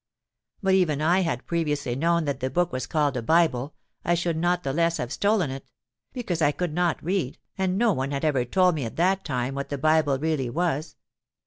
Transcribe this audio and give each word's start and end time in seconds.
But 0.63 0.73
even 0.73 0.99
if 0.99 1.05
I 1.05 1.19
had 1.19 1.45
previously 1.45 1.95
known 1.95 2.25
that 2.25 2.39
the 2.39 2.49
book 2.49 2.71
was 2.71 2.87
called 2.87 3.15
a 3.15 3.21
Bible, 3.21 3.75
I 4.03 4.15
should 4.15 4.35
not 4.35 4.63
the 4.63 4.73
less 4.73 4.97
have 4.97 5.13
stolen 5.13 5.51
it; 5.51 5.69
because 6.11 6.41
I 6.41 6.51
could 6.51 6.73
not 6.73 7.03
read, 7.03 7.37
and 7.55 7.77
no 7.77 7.93
one 7.93 8.09
had 8.09 8.25
ever 8.25 8.43
told 8.43 8.73
me 8.73 8.83
at 8.83 8.95
that 8.95 9.23
time 9.23 9.53
what 9.53 9.69
the 9.69 9.77
Bible 9.77 10.17
really 10.17 10.49
was. 10.49 10.95